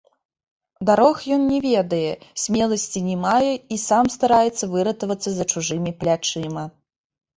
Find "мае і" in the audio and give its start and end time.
3.27-3.79